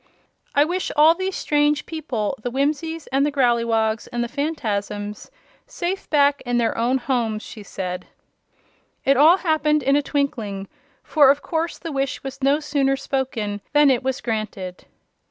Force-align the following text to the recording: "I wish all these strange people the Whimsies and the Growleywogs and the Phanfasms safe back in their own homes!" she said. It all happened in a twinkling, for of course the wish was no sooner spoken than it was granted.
"I 0.55 0.65
wish 0.65 0.91
all 0.95 1.13
these 1.13 1.35
strange 1.35 1.85
people 1.85 2.35
the 2.41 2.49
Whimsies 2.49 3.05
and 3.11 3.23
the 3.23 3.31
Growleywogs 3.31 4.07
and 4.11 4.23
the 4.23 4.27
Phanfasms 4.27 5.29
safe 5.67 6.09
back 6.09 6.41
in 6.41 6.57
their 6.57 6.75
own 6.75 6.97
homes!" 6.97 7.43
she 7.43 7.61
said. 7.61 8.07
It 9.05 9.15
all 9.15 9.37
happened 9.37 9.83
in 9.83 9.95
a 9.95 10.01
twinkling, 10.01 10.67
for 11.03 11.29
of 11.29 11.43
course 11.43 11.77
the 11.77 11.91
wish 11.91 12.23
was 12.23 12.41
no 12.41 12.59
sooner 12.59 12.95
spoken 12.97 13.61
than 13.73 13.91
it 13.91 14.01
was 14.01 14.21
granted. 14.21 14.85